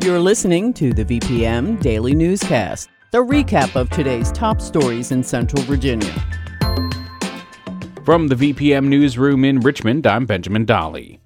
[0.00, 5.60] You're listening to the VPM Daily Newscast, the recap of today's top stories in Central
[5.64, 6.12] Virginia.
[8.04, 11.20] From the VPM Newsroom in Richmond, I'm Benjamin Dolly.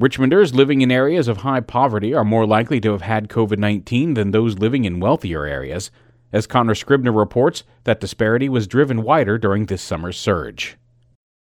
[0.00, 4.14] Richmonders living in areas of high poverty are more likely to have had COVID 19
[4.14, 5.90] than those living in wealthier areas,
[6.32, 10.78] as Connor Scribner reports that disparity was driven wider during this summer's surge.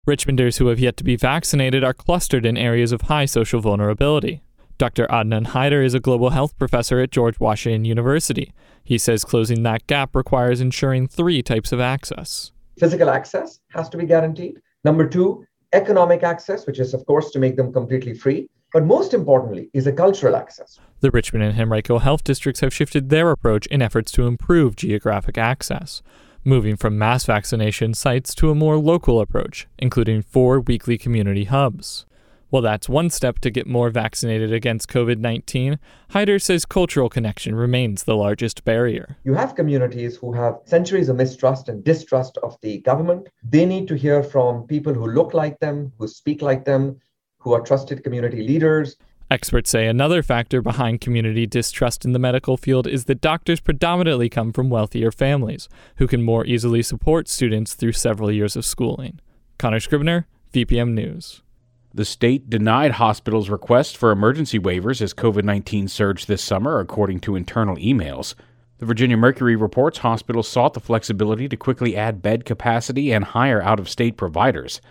[0.06, 4.42] Richmonders who have yet to be vaccinated are clustered in areas of high social vulnerability.
[4.80, 5.08] Dr.
[5.08, 8.54] Adnan Hyder is a global health professor at George Washington University.
[8.82, 12.54] He says closing that gap requires ensuring three types of access.
[12.78, 14.62] Physical access has to be guaranteed.
[14.86, 18.50] Number two, economic access, which is, of course, to make them completely free.
[18.72, 20.80] But most importantly, is a cultural access.
[21.02, 25.38] The Richmond and Henrico health districts have shifted their approach in efforts to improve geographic
[25.38, 26.02] access,
[26.46, 32.06] moving from mass vaccination sites to a more local approach, including four weekly community hubs.
[32.50, 35.78] While that's one step to get more vaccinated against COVID 19,
[36.12, 39.18] Hyder says cultural connection remains the largest barrier.
[39.24, 43.30] You have communities who have centuries of mistrust and distrust of the government.
[43.44, 47.00] They need to hear from people who look like them, who speak like them,
[47.38, 48.96] who are trusted community leaders.
[49.30, 54.28] Experts say another factor behind community distrust in the medical field is that doctors predominantly
[54.28, 59.20] come from wealthier families who can more easily support students through several years of schooling.
[59.60, 61.44] Connor Scribner, VPM News.
[61.92, 67.20] The state denied hospitals' requests for emergency waivers as COVID 19 surged this summer, according
[67.22, 68.36] to internal emails.
[68.78, 73.60] The Virginia Mercury reports hospitals sought the flexibility to quickly add bed capacity and hire
[73.62, 74.82] out of state providers.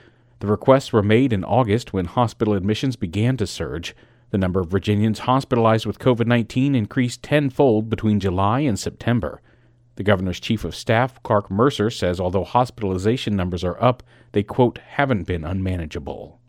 [0.40, 3.94] The requests were made in August when hospital admissions began to surge.
[4.30, 9.40] The number of Virginians hospitalized with COVID 19 increased tenfold between July and September.
[9.94, 14.02] The governor's chief of staff, Clark Mercer, says although hospitalization numbers are up,
[14.32, 16.40] they, quote, haven't been unmanageable.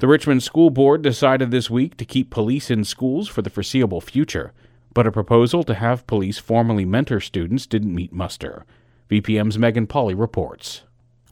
[0.00, 4.00] The Richmond School Board decided this week to keep police in schools for the foreseeable
[4.00, 4.54] future,
[4.94, 8.64] but a proposal to have police formally mentor students didn't meet muster.
[9.10, 10.84] VPM's Megan Pauly reports.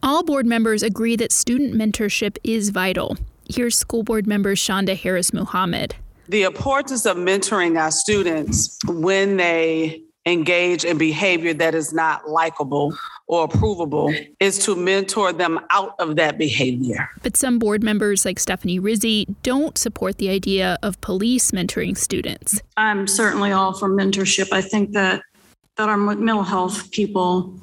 [0.02, 3.16] All board members agree that student mentorship is vital.
[3.48, 5.96] Here's school board member Shonda Harris Muhammad.
[6.28, 12.94] The importance of mentoring our students when they engage in behavior that is not likable
[13.28, 17.08] or approvable is to mentor them out of that behavior.
[17.22, 22.60] But some board members, like Stephanie Rizzi, don't support the idea of police mentoring students.
[22.76, 24.52] I'm certainly all for mentorship.
[24.52, 25.22] I think that
[25.76, 27.56] that our mental health people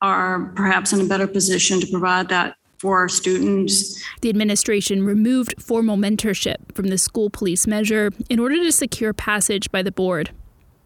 [0.00, 4.02] are perhaps in a better position to provide that for our students.
[4.20, 9.70] The administration removed formal mentorship from the school police measure in order to secure passage
[9.70, 10.30] by the board.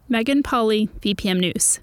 [0.07, 1.79] Megan Pauly, VPM News.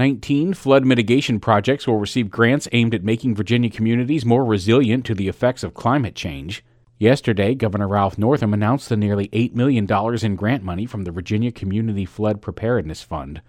[0.00, 5.14] 19 flood mitigation projects will receive grants aimed at making Virginia communities more resilient to
[5.14, 6.64] the effects of climate change.
[6.96, 9.86] Yesterday, Governor Ralph Northam announced the nearly $8 million
[10.24, 13.42] in grant money from the Virginia Community Flood Preparedness Fund.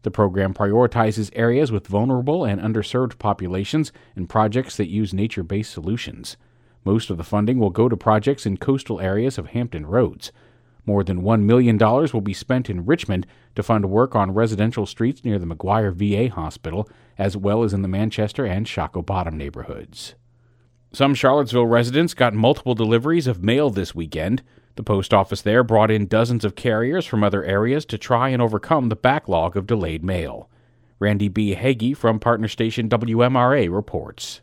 [0.00, 5.72] The program prioritizes areas with vulnerable and underserved populations and projects that use nature based
[5.72, 6.38] solutions.
[6.86, 10.32] Most of the funding will go to projects in coastal areas of Hampton Roads.
[10.88, 13.26] More than $1 million will be spent in Richmond
[13.56, 16.88] to fund work on residential streets near the McGuire VA Hospital,
[17.18, 20.14] as well as in the Manchester and Shockoe Bottom neighborhoods.
[20.94, 24.42] Some Charlottesville residents got multiple deliveries of mail this weekend.
[24.76, 28.40] The post office there brought in dozens of carriers from other areas to try and
[28.40, 30.48] overcome the backlog of delayed mail.
[30.98, 31.52] Randi B.
[31.52, 34.40] Hagi from partner station WMRA reports.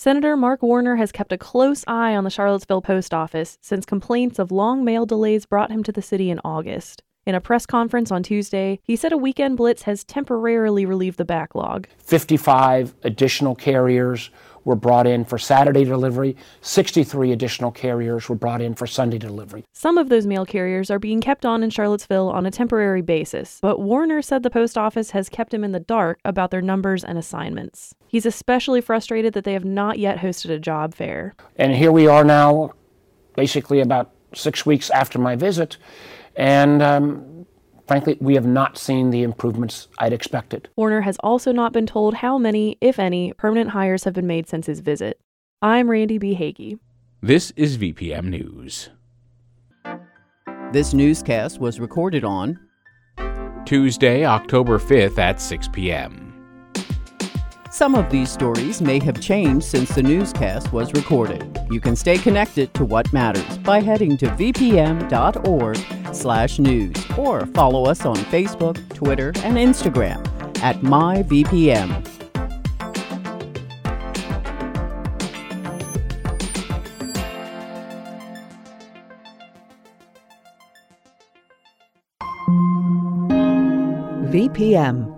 [0.00, 4.38] Senator Mark Warner has kept a close eye on the Charlottesville post office since complaints
[4.38, 7.02] of long mail delays brought him to the city in August.
[7.26, 11.24] In a press conference on Tuesday, he said a weekend blitz has temporarily relieved the
[11.24, 11.88] backlog.
[11.98, 14.30] 55 additional carriers
[14.68, 16.36] were brought in for Saturday delivery.
[16.60, 19.64] 63 additional carriers were brought in for Sunday delivery.
[19.72, 23.58] Some of those mail carriers are being kept on in Charlottesville on a temporary basis,
[23.62, 27.02] but Warner said the post office has kept him in the dark about their numbers
[27.02, 27.94] and assignments.
[28.08, 31.34] He's especially frustrated that they have not yet hosted a job fair.
[31.56, 32.72] And here we are now,
[33.36, 35.78] basically about six weeks after my visit,
[36.36, 37.37] and um,
[37.88, 40.68] Frankly, we have not seen the improvements I'd expected.
[40.76, 44.46] Warner has also not been told how many, if any, permanent hires have been made
[44.46, 45.18] since his visit.
[45.62, 46.34] I'm Randi B.
[46.34, 46.78] Hagi.
[47.22, 48.90] This is VPM News.
[50.70, 52.60] This newscast was recorded on
[53.64, 56.28] Tuesday, October 5th at 6 p.m.
[57.70, 61.58] Some of these stories may have changed since the newscast was recorded.
[61.70, 64.26] You can stay connected to what matters by heading to
[66.12, 70.26] vpm.org/news or follow us on Facebook, Twitter, and Instagram
[70.62, 72.04] at myvpm.
[84.30, 85.17] VPM.